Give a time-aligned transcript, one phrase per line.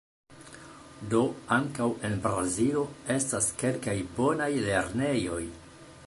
[1.09, 1.19] Do
[1.57, 2.85] ankaŭ en Brazilo
[3.17, 5.41] estas kelkaj bonaj lernejoj.